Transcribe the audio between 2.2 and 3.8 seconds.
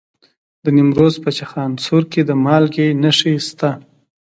د مالګې نښې شته.